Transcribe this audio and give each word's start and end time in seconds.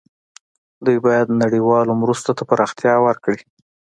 دوی 0.85 0.97
باید 1.05 1.27
نړیوالو 1.43 1.99
مرستو 2.01 2.31
ته 2.37 2.43
پراختیا 2.49 2.93
ورکړي. 3.05 3.41